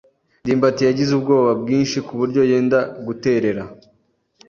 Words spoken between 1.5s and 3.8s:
bwinshi kuburyo yenda guterera.